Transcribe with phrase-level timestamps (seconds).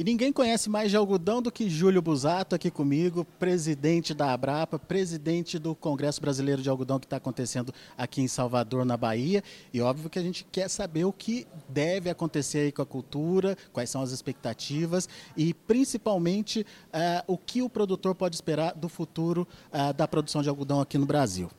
[0.00, 4.78] E ninguém conhece mais de algodão do que Júlio Busato aqui comigo, presidente da Abrapa,
[4.78, 9.44] presidente do Congresso Brasileiro de Algodão que está acontecendo aqui em Salvador, na Bahia.
[9.74, 13.58] E óbvio que a gente quer saber o que deve acontecer aí com a cultura,
[13.74, 16.62] quais são as expectativas e principalmente
[16.94, 20.96] uh, o que o produtor pode esperar do futuro uh, da produção de algodão aqui
[20.96, 21.50] no Brasil.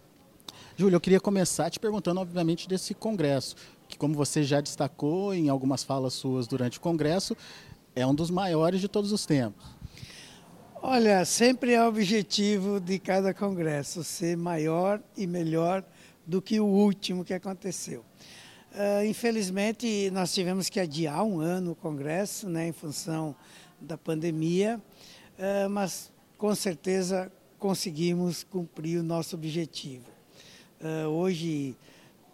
[0.75, 3.55] Júlio, eu queria começar te perguntando, obviamente, desse congresso,
[3.87, 7.37] que como você já destacou em algumas falas suas durante o congresso,
[7.95, 9.65] é um dos maiores de todos os tempos.
[10.81, 15.83] Olha, sempre é o objetivo de cada congresso ser maior e melhor
[16.25, 18.03] do que o último que aconteceu.
[18.71, 23.35] Uh, infelizmente, nós tivemos que adiar um ano o congresso, né, em função
[23.79, 24.81] da pandemia,
[25.37, 30.05] uh, mas com certeza conseguimos cumprir o nosso objetivo.
[30.79, 31.75] Uh, hoje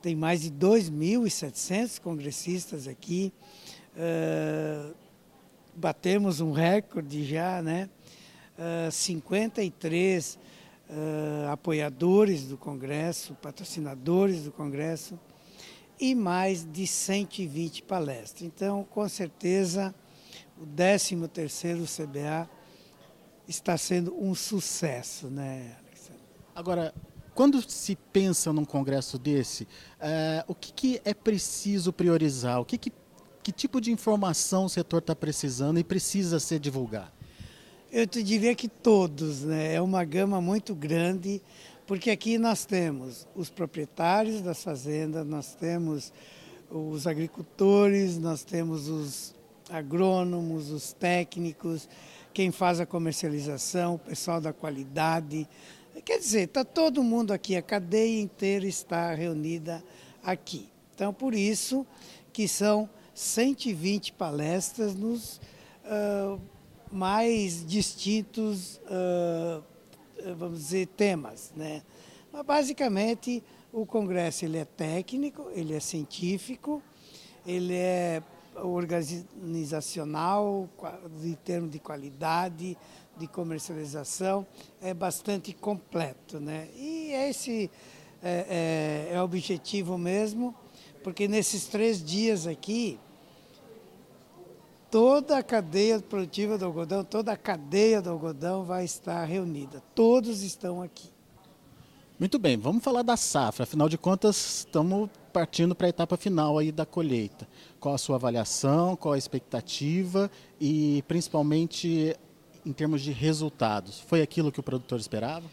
[0.01, 3.33] tem mais de 2.700 congressistas aqui.
[3.93, 5.06] Uh,
[5.77, 7.89] batemos um recorde já, né?
[8.57, 10.39] Uh, 53
[10.89, 15.19] uh, apoiadores do Congresso, patrocinadores do Congresso
[15.99, 18.41] e mais de 120 palestras.
[18.41, 19.93] Então, com certeza,
[20.59, 22.49] o 13º CBA
[23.47, 26.21] está sendo um sucesso, né, Alexandre?
[26.55, 26.93] Agora,
[27.35, 32.59] quando se pensa num congresso desse, uh, o que, que, é preciso priorizar?
[32.59, 32.91] O que, que
[33.47, 37.13] que tipo de informação o setor está precisando e precisa ser divulgado?
[37.89, 39.73] Eu te diria que todos, né?
[39.73, 41.41] É uma gama muito grande,
[41.85, 46.11] porque aqui nós temos os proprietários das fazendas, nós temos
[46.69, 49.33] os agricultores, nós temos os
[49.69, 51.87] agrônomos, os técnicos,
[52.33, 55.47] quem faz a comercialização, o pessoal da qualidade.
[56.03, 59.81] Quer dizer, está todo mundo aqui, a cadeia inteira está reunida
[60.21, 60.67] aqui.
[60.93, 61.87] Então, por isso
[62.33, 65.41] que são 120 palestras nos
[65.85, 66.39] uh,
[66.91, 69.63] mais distintos, uh,
[70.35, 71.51] vamos dizer, temas.
[71.55, 71.81] Né?
[72.31, 73.43] Mas, basicamente,
[73.73, 76.79] o Congresso ele é técnico, ele é científico,
[77.43, 78.21] ele é
[78.55, 80.69] organizacional,
[81.23, 82.77] em termos de qualidade,
[83.17, 84.45] de comercialização,
[84.79, 86.39] é bastante completo.
[86.39, 86.67] Né?
[86.75, 87.71] E esse
[88.21, 90.53] é, é, é o objetivo mesmo,
[91.03, 92.99] porque nesses três dias aqui,
[94.89, 99.81] toda a cadeia produtiva do algodão, toda a cadeia do algodão vai estar reunida.
[99.93, 101.09] Todos estão aqui.
[102.19, 103.63] Muito bem, vamos falar da safra.
[103.63, 107.47] Afinal de contas, estamos partindo para a etapa final aí da colheita.
[107.79, 112.15] Qual a sua avaliação, qual a expectativa e principalmente
[112.65, 113.99] em termos de resultados?
[113.99, 115.45] Foi aquilo que o produtor esperava?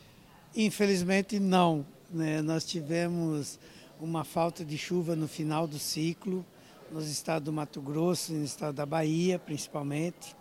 [0.56, 1.84] Infelizmente não.
[2.10, 2.40] Né?
[2.40, 3.58] Nós tivemos
[4.00, 6.46] uma falta de chuva no final do ciclo
[6.90, 10.36] nos estados do Mato Grosso no estado da Bahia, principalmente.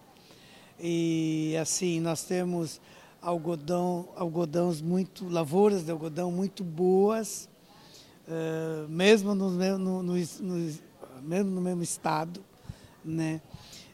[0.80, 2.82] E assim, nós temos
[3.22, 7.50] algodão, algodões muito, lavouras de algodão muito boas,
[8.28, 10.14] uh, mesmo, no, no, no,
[11.22, 12.44] mesmo no mesmo estado,
[13.04, 13.42] né?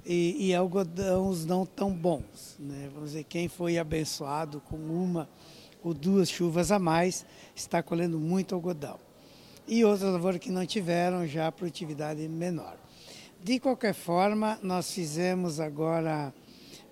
[0.05, 2.89] E, e algodões não tão bons, né?
[2.93, 5.29] Vamos dizer, quem foi abençoado com uma
[5.83, 9.08] ou duas chuvas a mais está colhendo muito algodão
[9.69, 12.75] e outras lavouras que não tiveram já produtividade menor.
[13.41, 16.33] De qualquer forma, nós fizemos agora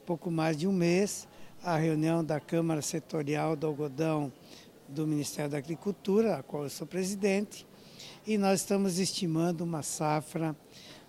[0.05, 1.27] pouco mais de um mês
[1.63, 4.31] a reunião da Câmara Setorial do Algodão
[4.87, 7.66] do Ministério da Agricultura, a qual eu sou presidente,
[8.27, 10.55] e nós estamos estimando uma safra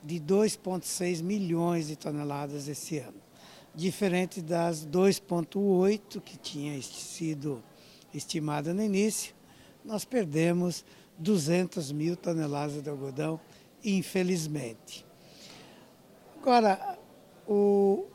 [0.02, 3.20] de 2,6 milhões de toneladas esse ano,
[3.74, 7.62] diferente das 2,8 que tinha sido
[8.14, 9.34] estimada no início,
[9.84, 10.82] nós perdemos
[11.18, 13.40] 200 mil toneladas de algodão,
[13.84, 15.04] infelizmente.
[16.40, 16.98] Agora,
[17.46, 18.06] o,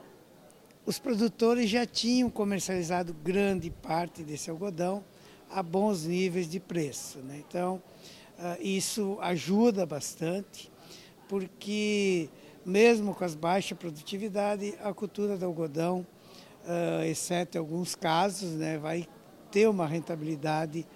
[0.85, 5.03] os produtores já tinham comercializado grande parte desse algodão
[5.49, 7.19] a bons níveis de preço.
[7.19, 7.43] Né?
[7.47, 7.81] Então,
[8.39, 10.71] uh, isso ajuda bastante,
[11.27, 12.29] porque
[12.65, 16.05] mesmo com as baixas produtividade, a cultura do algodão,
[16.63, 19.07] uh, exceto alguns casos, né, vai
[19.51, 20.87] ter uma rentabilidade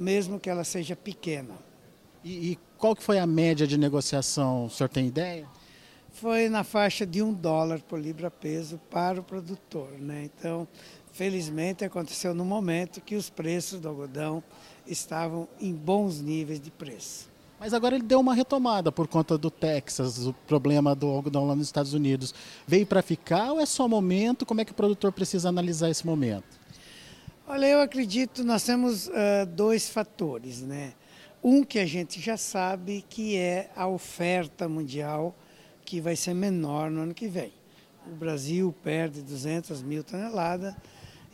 [0.00, 1.54] mesmo que ela seja pequena.
[2.24, 4.64] E, e, qual que foi a média de negociação?
[4.64, 5.46] O senhor tem ideia?
[6.12, 9.92] Foi na faixa de um dólar por libra-peso para o produtor.
[9.98, 10.24] Né?
[10.24, 10.66] Então,
[11.12, 14.42] felizmente, aconteceu no momento que os preços do algodão
[14.86, 17.30] estavam em bons níveis de preço.
[17.58, 21.54] Mas agora ele deu uma retomada por conta do Texas, o problema do algodão lá
[21.54, 22.34] nos Estados Unidos.
[22.66, 24.46] Veio para ficar ou é só momento?
[24.46, 26.59] Como é que o produtor precisa analisar esse momento?
[27.52, 30.92] Olha, eu acredito, nós temos uh, dois fatores, né?
[31.42, 35.34] Um que a gente já sabe que é a oferta mundial
[35.84, 37.52] que vai ser menor no ano que vem.
[38.06, 40.76] o Brasil perde 200 mil toneladas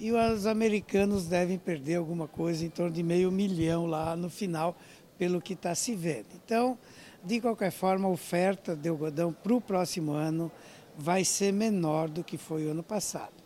[0.00, 4.74] e os americanos devem perder alguma coisa em torno de meio milhão lá no final,
[5.18, 6.28] pelo que está se vendo.
[6.42, 6.78] Então,
[7.22, 10.50] de qualquer forma, a oferta de algodão para o próximo ano
[10.96, 13.45] vai ser menor do que foi o ano passado.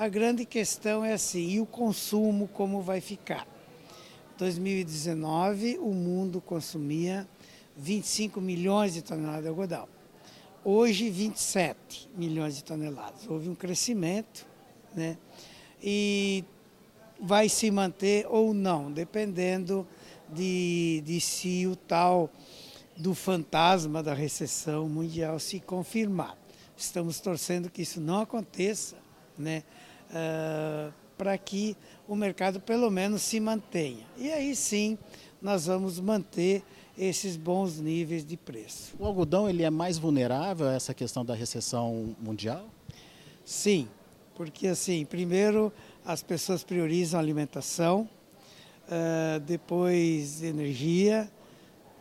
[0.00, 3.46] A grande questão é assim, e o consumo como vai ficar?
[4.38, 7.28] 2019, o mundo consumia
[7.76, 9.86] 25 milhões de toneladas de algodão.
[10.64, 13.28] Hoje, 27 milhões de toneladas.
[13.28, 14.46] Houve um crescimento,
[14.94, 15.18] né?
[15.82, 16.46] E
[17.20, 19.86] vai se manter ou não, dependendo
[20.32, 22.30] de, de se o tal
[22.96, 26.38] do fantasma da recessão mundial se confirmar.
[26.74, 28.96] Estamos torcendo que isso não aconteça,
[29.36, 29.62] né?
[30.10, 31.76] Uh, para que
[32.08, 34.06] o mercado pelo menos se mantenha.
[34.16, 34.98] E aí sim
[35.40, 36.62] nós vamos manter
[36.96, 38.94] esses bons níveis de preço.
[38.98, 42.66] O algodão ele é mais vulnerável a essa questão da recessão mundial?
[43.44, 43.88] Sim,
[44.34, 45.72] porque assim, primeiro
[46.04, 48.08] as pessoas priorizam a alimentação,
[48.86, 51.30] uh, depois energia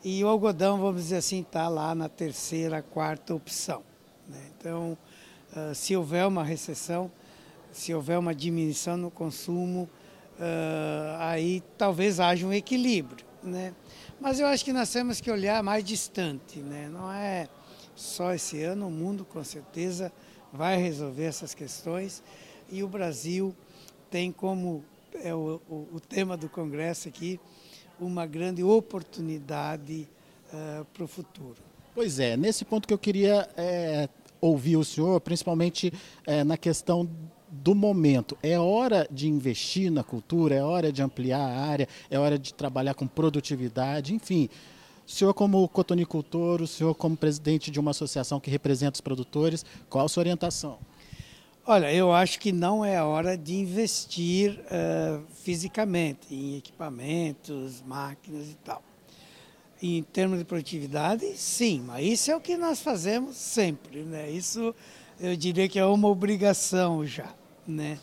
[0.03, 3.83] e o algodão, vamos dizer assim, está lá na terceira, quarta opção.
[4.27, 4.41] Né?
[4.57, 4.97] Então,
[5.55, 7.11] uh, se houver uma recessão,
[7.71, 9.89] se houver uma diminuição no consumo,
[10.39, 13.25] uh, aí talvez haja um equilíbrio.
[13.43, 13.73] Né?
[14.19, 16.59] Mas eu acho que nós temos que olhar mais distante.
[16.59, 16.89] Né?
[16.89, 17.47] Não é
[17.95, 20.11] só esse ano, o mundo com certeza
[20.51, 22.23] vai resolver essas questões
[22.69, 23.55] e o Brasil
[24.09, 24.83] tem como
[25.23, 27.39] é o, o, o tema do Congresso aqui
[27.99, 30.07] uma grande oportunidade
[30.53, 31.57] uh, para o futuro.
[31.93, 34.07] Pois é, nesse ponto que eu queria é,
[34.39, 35.91] ouvir o senhor, principalmente
[36.25, 37.09] é, na questão
[37.51, 38.37] do momento.
[38.41, 42.53] É hora de investir na cultura, é hora de ampliar a área, é hora de
[42.53, 44.49] trabalhar com produtividade, enfim.
[45.07, 49.65] O senhor, como cotonicultor, o senhor, como presidente de uma associação que representa os produtores,
[49.89, 50.77] qual a sua orientação?
[51.65, 58.55] Olha, eu acho que não é hora de investir uh, fisicamente em equipamentos, máquinas e
[58.63, 58.81] tal.
[59.81, 64.29] Em termos de produtividade, sim, mas isso é o que nós fazemos sempre, né?
[64.29, 64.73] Isso
[65.19, 67.33] eu diria que é uma obrigação já,
[67.69, 67.99] né?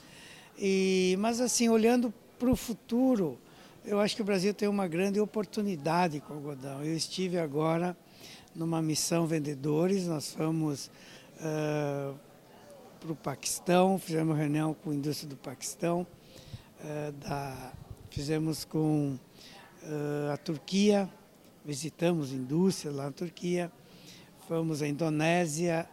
[0.59, 3.39] E, mas assim, olhando para o futuro,
[3.85, 6.83] eu acho que o Brasil tem uma grande oportunidade com o algodão.
[6.83, 7.97] Eu estive agora
[8.55, 10.91] numa missão vendedores, nós fomos
[11.37, 12.17] uh,
[12.99, 16.07] para o Paquistão, fizemos reunião com a indústria do Paquistão,
[16.81, 17.73] uh, da,
[18.11, 19.19] fizemos com
[19.83, 21.09] uh, a Turquia,
[21.65, 23.71] visitamos indústria lá na Turquia,
[24.49, 25.89] fomos à Indonésia,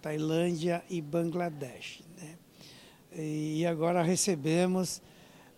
[0.00, 2.02] Tailândia e Bangladesh.
[3.14, 5.02] E agora recebemos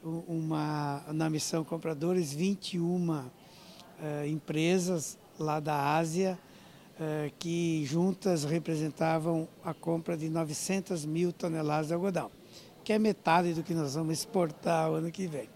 [0.03, 3.31] uma, na missão Compradores 21 uh,
[4.03, 6.37] eh, empresas lá da Ásia
[6.99, 12.29] uh, que juntas representavam a compra de 900 mil toneladas de algodão,
[12.83, 15.49] que é metade do que nós vamos exportar o ano que vem.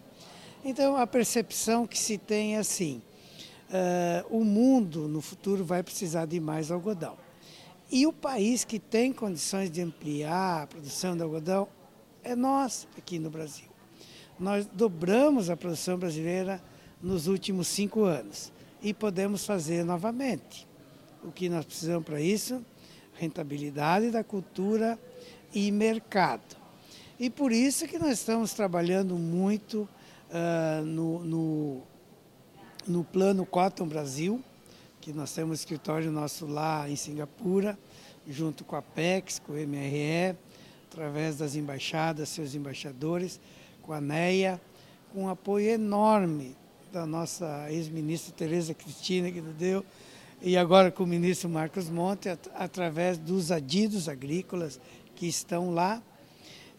[0.64, 3.02] Então a percepção que se tem é assim,
[3.70, 7.16] uh, o mundo no futuro vai precisar de mais algodão.
[7.90, 11.66] E o país que tem condições de ampliar a produção de algodão
[12.22, 13.68] é nós aqui no Brasil.
[14.38, 16.62] Nós dobramos a produção brasileira
[17.02, 20.66] nos últimos cinco anos e podemos fazer novamente.
[21.24, 22.64] O que nós precisamos para isso?
[23.14, 24.98] Rentabilidade da cultura
[25.52, 26.56] e mercado.
[27.18, 29.88] E por isso que nós estamos trabalhando muito
[30.30, 31.82] uh, no, no,
[32.86, 34.42] no plano Cotton Brasil,
[35.00, 37.76] que nós temos um escritório nosso lá em Singapura,
[38.28, 40.36] junto com a PEX, com o MRE,
[40.90, 43.38] através das embaixadas, seus embaixadores,
[43.82, 44.60] com a NEA,
[45.12, 46.56] com um apoio enorme
[46.90, 49.84] da nossa ex-ministra Tereza Cristina, que nos deu,
[50.40, 54.80] e agora com o ministro Marcos Monte, at através dos adidos agrícolas
[55.14, 56.02] que estão lá.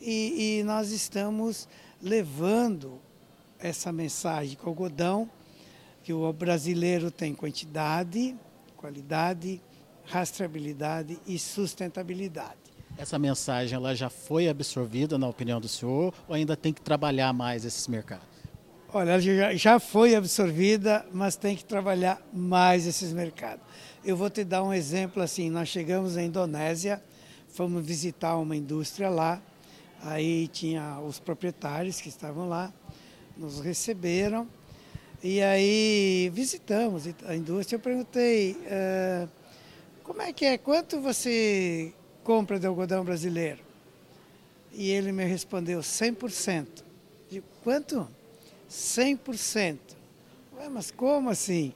[0.01, 1.67] E, e nós estamos
[2.01, 2.99] levando
[3.59, 5.29] essa mensagem com o algodão
[6.03, 8.35] que o brasileiro tem quantidade,
[8.77, 9.61] qualidade,
[10.05, 12.68] rastreabilidade e sustentabilidade.
[12.99, 17.31] Essa mensagem ela já foi absorvida, na opinião do senhor, ou ainda tem que trabalhar
[17.31, 18.27] mais esses mercados?
[18.91, 23.63] Olha, já, já foi absorvida, mas tem que trabalhar mais esses mercados.
[24.03, 27.01] Eu vou te dar um exemplo assim, nós chegamos à Indonésia,
[27.47, 29.41] fomos visitar uma indústria lá,
[30.03, 32.73] aí tinha os proprietários que estavam lá,
[33.37, 34.45] nos receberam,
[35.23, 37.77] e aí visitamos a indústria.
[37.77, 39.29] Eu perguntei uh,
[40.03, 41.93] como é que é, quanto você
[42.29, 43.57] compra de algodão brasileiro?
[44.71, 46.83] E ele me respondeu 100%.
[47.27, 48.07] Digo, quanto?
[48.69, 49.79] 100%.
[50.55, 51.73] Ué, mas como assim?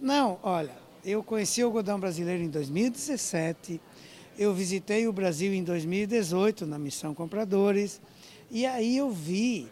[0.00, 0.72] Não, olha,
[1.04, 3.78] eu conheci o algodão brasileiro em 2017,
[4.38, 8.00] eu visitei o Brasil em 2018 na Missão Compradores
[8.50, 9.68] e aí eu vi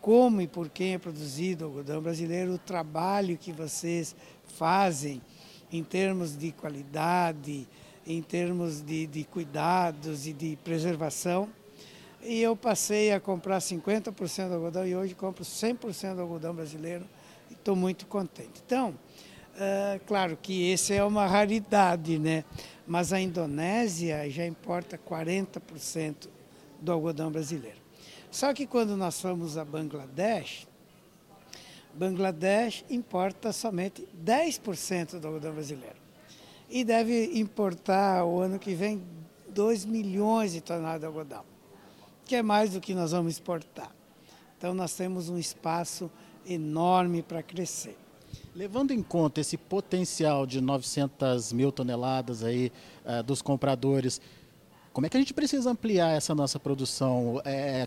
[0.00, 4.14] como e por quem é produzido o algodão brasileiro, o trabalho que vocês
[4.56, 5.20] fazem
[5.72, 7.66] em termos de qualidade,
[8.08, 11.48] em termos de, de cuidados e de preservação.
[12.22, 17.04] E eu passei a comprar 50% do algodão e hoje compro 100% do algodão brasileiro
[17.50, 18.62] e estou muito contente.
[18.64, 18.94] Então,
[19.56, 22.44] é, claro que esse é uma raridade, né?
[22.86, 26.28] mas a Indonésia já importa 40%
[26.80, 27.76] do algodão brasileiro.
[28.30, 30.66] Só que quando nós fomos a Bangladesh,
[31.92, 36.07] Bangladesh importa somente 10% do algodão brasileiro.
[36.68, 39.02] E deve importar o ano que vem
[39.48, 41.44] 2 milhões de toneladas de algodão,
[42.24, 43.90] que é mais do que nós vamos exportar.
[44.56, 46.10] Então nós temos um espaço
[46.46, 47.96] enorme para crescer.
[48.54, 52.72] Levando em conta esse potencial de 900 mil toneladas aí
[53.04, 54.20] uh, dos compradores,
[54.92, 57.40] como é que a gente precisa ampliar essa nossa produção?
[57.44, 57.86] É,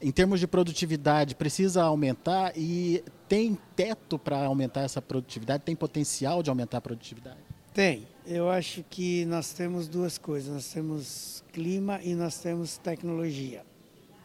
[0.00, 5.64] em termos de produtividade, precisa aumentar e tem teto para aumentar essa produtividade?
[5.64, 7.36] Tem potencial de aumentar a produtividade?
[7.74, 8.08] Tem.
[8.28, 10.52] Eu acho que nós temos duas coisas.
[10.52, 13.64] Nós temos clima e nós temos tecnologia.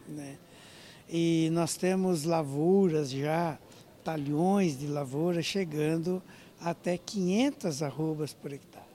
[0.07, 0.39] Né?
[1.07, 3.59] E nós temos lavouras já,
[4.03, 6.21] talhões de lavoura chegando
[6.59, 8.85] até 500 arrobas por hectare.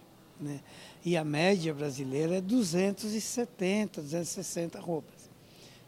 [0.40, 0.60] Né?
[1.04, 5.30] E a média brasileira é 270, 260 arrobas.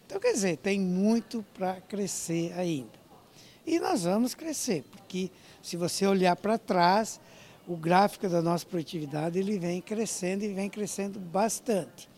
[0.06, 2.98] Então, quer dizer, tem muito para crescer ainda.
[3.66, 5.28] E nós vamos crescer, porque
[5.60, 7.20] se você olhar para trás,
[7.68, 12.08] o gráfico da nossa produtividade ele vem crescendo e vem crescendo bastante.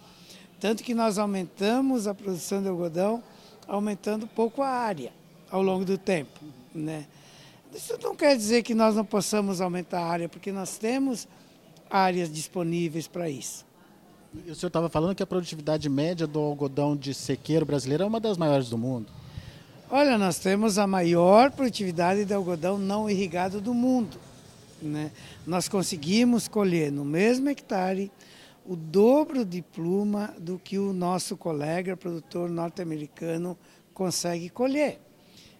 [0.60, 3.20] Tanto que nós aumentamos a produção de algodão,
[3.66, 5.12] aumentando pouco a área
[5.50, 6.38] ao longo do tempo.
[6.72, 7.06] Né?
[7.74, 11.26] Isso não quer dizer que nós não possamos aumentar a área, porque nós temos
[11.90, 13.66] áreas disponíveis para isso.
[14.32, 18.20] o senhor estava falando que a produtividade média do algodão de sequeiro brasileiro é uma
[18.20, 19.10] das maiores do mundo.
[19.90, 24.29] Olha, nós temos a maior produtividade de algodão não irrigado do mundo.
[24.80, 25.10] Né?
[25.46, 28.10] Nós conseguimos colher no mesmo hectare
[28.64, 33.58] o dobro de pluma do que o nosso colega produtor norte-americano
[33.92, 35.00] consegue colher.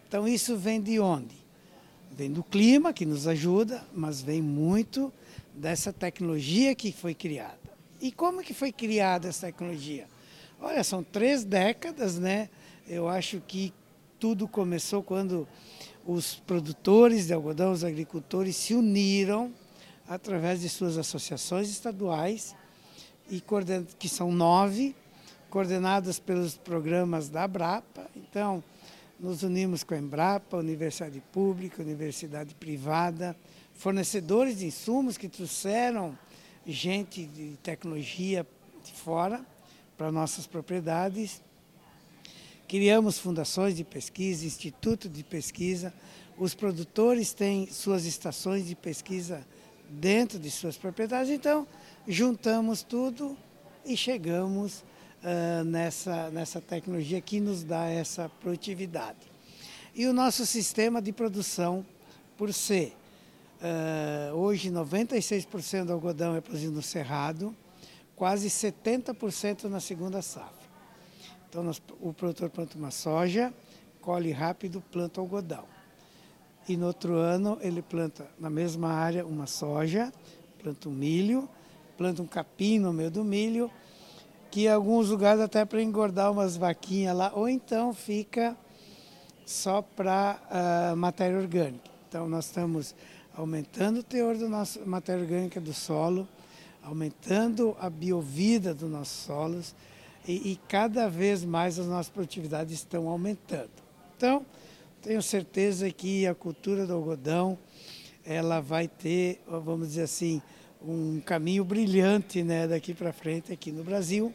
[0.07, 1.35] Então isso vem de onde?
[2.13, 5.13] Vem do clima, que nos ajuda, mas vem muito
[5.55, 7.59] dessa tecnologia que foi criada.
[8.01, 10.07] E como que foi criada essa tecnologia?
[10.61, 12.49] Olha, são três décadas, né?
[12.89, 13.73] Eu acho que
[14.19, 15.47] tudo começou quando
[16.07, 19.53] os produtores de algodão, os agricultores se uniram
[20.09, 22.55] através de suas associações estaduais,
[23.31, 23.43] e
[23.99, 24.97] que são nove,
[25.49, 28.11] coordenadas pelos programas da Abrapa.
[28.17, 28.63] Então,
[29.21, 33.37] nos unimos com a Embrapa, Universidade Pública, Universidade Privada,
[33.75, 36.19] fornecedores de insumos que trouxeram
[36.67, 38.47] gente de tecnologia
[38.85, 39.45] de fora
[39.97, 41.43] para nossas propriedades.
[42.71, 45.93] Criamos fundações de pesquisa, instituto de pesquisa.
[46.39, 49.45] Os produtores têm suas estações de pesquisa
[49.89, 51.33] dentro de suas propriedades.
[51.33, 51.67] Então,
[52.07, 53.37] juntamos tudo
[53.85, 54.85] e chegamos
[55.19, 59.19] uh, nessa, nessa tecnologia que nos dá essa produtividade.
[59.93, 61.85] E o nosso sistema de produção,
[62.39, 62.97] por ser
[63.61, 67.55] Uh, hoje, 96% do algodão é produzido no Cerrado,
[68.17, 70.60] quase 70% na segunda safra.
[71.51, 73.53] Então, nós, o produtor planta uma soja,
[74.01, 75.65] colhe rápido, planta algodão.
[76.69, 80.13] E no outro ano, ele planta na mesma área uma soja,
[80.63, 81.49] planta um milho,
[81.99, 83.69] planta um capim no meio do milho,
[84.49, 88.57] que em alguns lugares até para engordar umas vaquinhas lá, ou então fica
[89.45, 91.91] só para uh, matéria orgânica.
[92.09, 92.95] Então, nós estamos
[93.35, 96.29] aumentando o teor da nossa matéria orgânica do solo,
[96.81, 99.75] aumentando a biovida dos nossos solos
[100.31, 103.71] e, e cada vez mais as nossas produtividades estão aumentando.
[104.17, 104.45] Então,
[105.03, 107.59] tenho certeza que a cultura do algodão
[108.25, 110.43] ela vai ter, vamos dizer assim,
[110.83, 114.33] um caminho brilhante né, daqui para frente aqui no Brasil,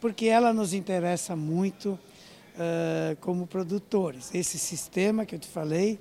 [0.00, 4.34] porque ela nos interessa muito uh, como produtores.
[4.34, 5.98] Esse sistema que eu te falei,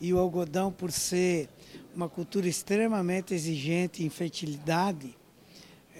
[0.00, 1.48] e o algodão, por ser
[1.94, 5.16] uma cultura extremamente exigente em fertilidade,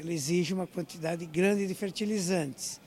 [0.01, 2.81] ele exige uma quantidade grande de fertilizantes,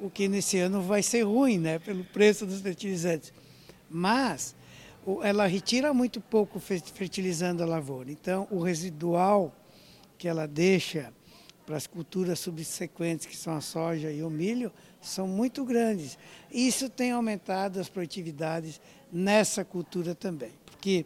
[0.00, 3.32] o que nesse ano vai ser ruim, né, pelo preço dos fertilizantes.
[3.88, 4.54] Mas
[5.22, 8.10] ela retira muito pouco fertilizando a lavoura.
[8.10, 9.54] Então, o residual
[10.18, 11.12] que ela deixa
[11.64, 16.18] para as culturas subsequentes, que são a soja e o milho, são muito grandes.
[16.50, 18.80] Isso tem aumentado as produtividades
[19.12, 21.04] nessa cultura também, porque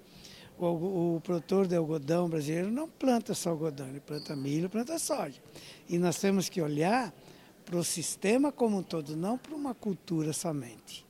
[0.66, 5.40] o, o, produtor de algodão brasileiro não planta só algodão, ele planta milho, planta soja.
[5.88, 7.12] E nós temos que olhar
[7.64, 11.06] para o sistema como um todo, não para uma cultura somente.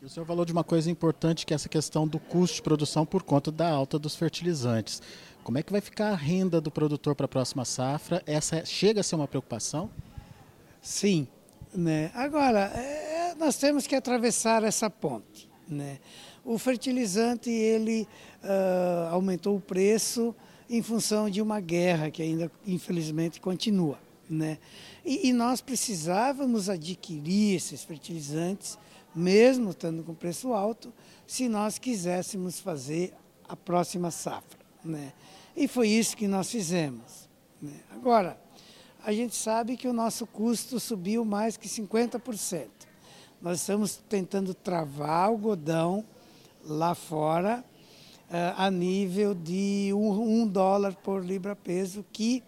[0.00, 2.62] E o senhor falou de uma coisa importante, que é essa questão do custo de
[2.62, 5.00] produção por conta da alta dos fertilizantes.
[5.44, 8.22] Como é que vai ficar a renda do produtor para a próxima safra?
[8.26, 9.90] Essa chega a ser uma preocupação?
[10.80, 11.26] Sim.
[11.72, 12.10] Né?
[12.14, 15.48] Agora, é, nós temos que atravessar essa ponte.
[15.68, 15.98] Né?
[16.44, 18.06] O fertilizante ele
[18.42, 20.34] uh, aumentou o preço
[20.68, 23.98] em função de uma guerra que ainda infelizmente continua.
[24.28, 24.58] Né?
[25.04, 28.78] E, e nós precisávamos adquirir esses fertilizantes,
[29.14, 30.92] mesmo estando com preço alto,
[31.26, 33.12] se nós quiséssemos fazer
[33.48, 34.58] a próxima safra.
[34.84, 35.12] Né?
[35.54, 37.28] E foi isso que nós fizemos.
[37.60, 37.74] Né?
[37.90, 38.40] Agora,
[39.04, 42.68] a gente sabe que o nosso custo subiu mais que 50%.
[43.40, 46.04] Nós estamos tentando travar o algodão
[46.64, 47.64] lá fora
[48.30, 52.42] uh, a nível de um, um dólar por libra-peso, que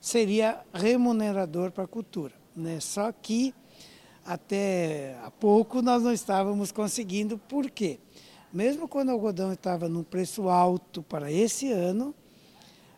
[0.00, 2.32] seria remunerador para a cultura.
[2.54, 2.78] Né?
[2.80, 3.54] Só que
[4.24, 7.98] até há pouco nós não estávamos conseguindo, por quê?
[8.52, 12.14] Mesmo quando o algodão estava num preço alto para esse ano,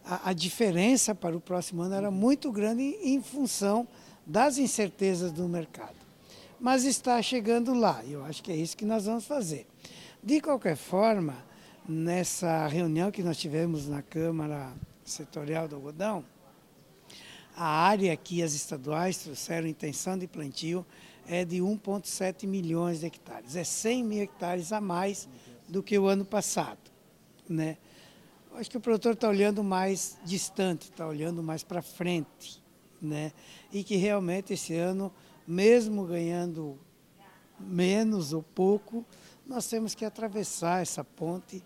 [0.05, 3.87] a, a diferença para o próximo ano era muito grande em, em função
[4.27, 5.97] das incertezas do mercado.
[6.61, 9.67] Mas está chegando lá, e eu acho que é isso que nós vamos fazer.
[10.29, 11.43] De qualquer forma,
[11.89, 16.23] nessa reunião que nós tivemos na Câmara Setorial do Algodão,
[17.57, 20.85] a área que as estaduais trouxeram intenção de plantio
[21.27, 23.57] é de 1,7 milhões de hectares.
[23.57, 25.27] É 100 mil hectares a mais
[25.67, 26.91] do que o ano passado.
[27.49, 27.79] Né?
[28.53, 32.63] Acho que o produtor está olhando mais distante, está olhando mais para frente.
[33.01, 33.33] Né?
[33.73, 35.11] E que realmente esse ano,
[35.47, 36.79] mesmo ganhando
[37.59, 39.07] menos ou pouco,
[39.49, 41.63] nós temos que atravessar essa ponte,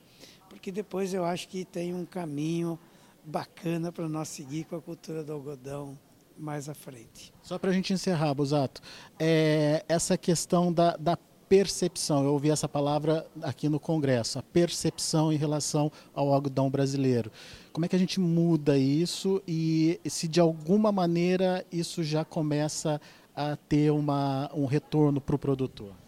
[0.49, 2.79] porque depois eu acho que tem um caminho
[3.25, 5.99] bacana para nós seguir com a cultura do algodão
[6.39, 7.33] mais à frente.
[7.43, 8.81] Só para a gente encerrar, Busato,
[9.19, 11.19] é, essa questão da, da
[11.49, 17.31] percepção, eu ouvi essa palavra aqui no Congresso, a percepção em relação ao algodão brasileiro.
[17.73, 23.01] Como é que a gente muda isso e se de alguma maneira isso já começa
[23.37, 26.02] a ter uma, um retorno para o produtor?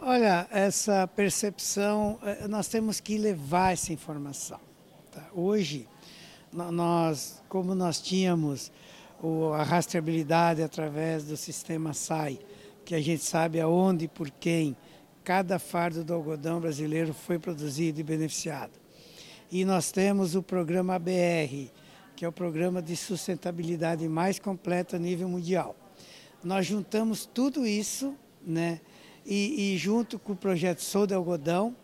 [0.00, 4.60] Olha, essa percepção, eh, nós temos que levar essa informação.
[5.10, 5.28] Tá?
[5.34, 5.88] Hoje,
[6.52, 8.70] nós, como nós tínhamos
[9.56, 12.38] a rastreabilidade através do sistema SAI,
[12.84, 14.76] que a gente sabe aonde e por quem
[15.24, 18.78] cada fardo do algodão brasileiro foi produzido e beneficiado.
[19.50, 21.72] E nós temos o programa ABR,
[22.14, 25.74] que é o programa de sustentabilidade mais completo a nível mundial.
[26.42, 28.14] Nós juntamos tudo isso,
[28.46, 28.80] né?
[29.30, 31.76] E, e junto com o projeto Sou de Algodão,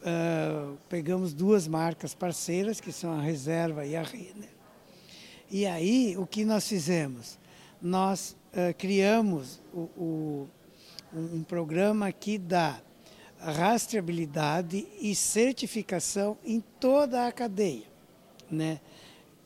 [0.00, 4.48] uh, pegamos duas marcas parceiras, que são a Reserva e a Renner.
[5.50, 7.38] E aí, o que nós fizemos?
[7.82, 10.48] Nós uh, criamos o, o,
[11.12, 12.80] um programa que dá
[13.38, 17.84] rastreabilidade e certificação em toda a cadeia,
[18.50, 18.80] né?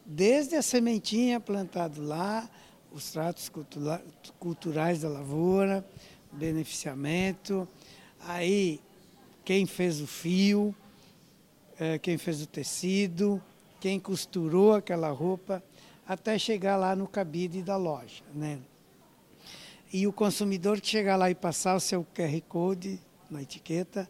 [0.06, 2.48] Desde a sementinha plantada lá,
[2.92, 3.50] os tratos
[4.38, 5.84] culturais da lavoura,
[6.34, 7.66] beneficiamento,
[8.20, 8.80] aí
[9.44, 10.74] quem fez o fio,
[11.78, 13.42] é, quem fez o tecido,
[13.80, 15.62] quem costurou aquela roupa,
[16.06, 18.22] até chegar lá no cabide da loja.
[18.34, 18.58] Né?
[19.92, 24.08] E o consumidor que chegar lá e passar o seu QR Code na etiqueta,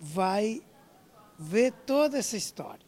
[0.00, 0.62] vai
[1.38, 2.84] ver toda essa história,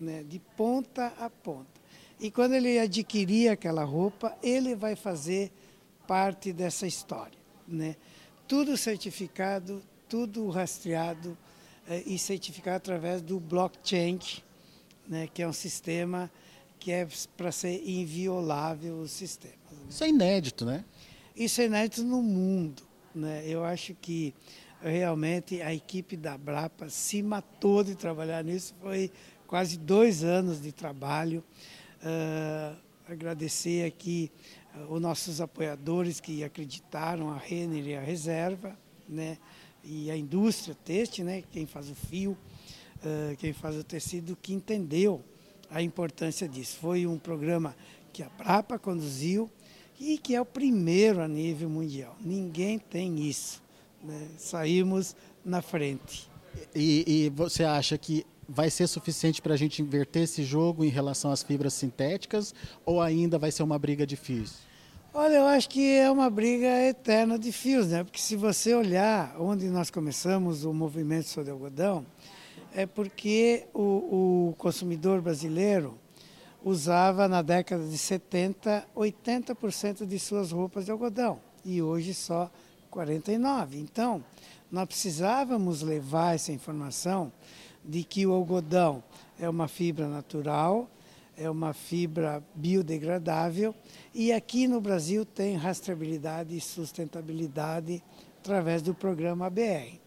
[0.00, 0.22] né?
[0.22, 1.80] de ponta a ponta.
[2.20, 5.52] E quando ele adquirir aquela roupa, ele vai fazer
[6.06, 7.38] parte dessa história.
[7.66, 7.96] Né?
[8.46, 11.36] Tudo certificado, tudo rastreado
[11.88, 14.18] eh, e certificado através do blockchain,
[15.08, 16.30] né, que é um sistema
[16.78, 19.54] que é para ser inviolável o sistema.
[19.88, 20.84] Isso é inédito, né?
[21.34, 22.82] Isso é inédito no mundo.
[23.14, 23.44] Né?
[23.46, 24.34] Eu acho que
[24.82, 28.74] realmente a equipe da Brapa se matou de trabalhar nisso.
[28.82, 29.10] Foi
[29.46, 31.42] quase dois anos de trabalho.
[32.02, 32.76] Uh,
[33.08, 34.30] agradecer aqui
[34.88, 38.76] os nossos apoiadores que acreditaram, a Renner e a Reserva,
[39.08, 39.38] né?
[39.82, 41.42] e a indústria têxtil, né?
[41.52, 42.36] quem faz o fio,
[43.38, 45.22] quem faz o tecido, que entendeu
[45.70, 46.78] a importância disso.
[46.80, 47.76] Foi um programa
[48.12, 49.50] que a Prapa conduziu
[50.00, 52.16] e que é o primeiro a nível mundial.
[52.20, 53.62] Ninguém tem isso.
[54.02, 54.28] Né?
[54.38, 56.30] Saímos na frente.
[56.74, 60.88] E, e você acha que vai ser suficiente para a gente inverter esse jogo em
[60.88, 62.54] relação às fibras sintéticas
[62.84, 64.58] ou ainda vai ser uma briga difícil?
[65.12, 68.02] Olha, eu acho que é uma briga eterna de fios, né?
[68.02, 72.04] Porque se você olhar onde nós começamos o movimento sobre algodão,
[72.74, 75.96] é porque o, o consumidor brasileiro
[76.64, 82.50] usava na década de 70 80% de suas roupas de algodão e hoje só
[82.90, 83.78] 49.
[83.78, 84.24] Então,
[84.70, 87.32] nós precisávamos levar essa informação
[87.84, 89.02] de que o algodão
[89.38, 90.88] é uma fibra natural,
[91.36, 93.74] é uma fibra biodegradável
[94.14, 98.02] e aqui no Brasil tem rastreabilidade e sustentabilidade
[98.38, 100.00] através do programa ABR.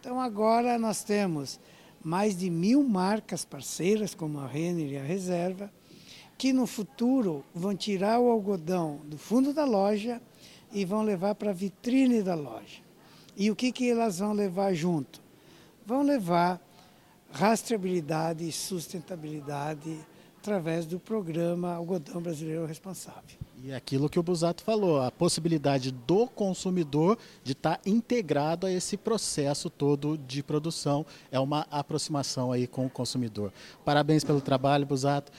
[0.00, 1.60] Então agora nós temos
[2.02, 5.72] mais de mil marcas parceiras, como a Renner e a Reserva,
[6.36, 10.20] que no futuro vão tirar o algodão do fundo da loja
[10.72, 12.82] e vão levar para a vitrine da loja.
[13.36, 15.22] E o que, que elas vão levar junto?
[15.86, 16.60] Vão levar
[17.34, 19.98] rastreabilidade e sustentabilidade
[20.38, 23.38] através do programa Algodão Brasileiro Responsável.
[23.62, 28.72] E aquilo que o Busato falou, a possibilidade do consumidor de estar tá integrado a
[28.72, 33.52] esse processo todo de produção, é uma aproximação aí com o consumidor.
[33.84, 35.32] Parabéns pelo trabalho, Busato.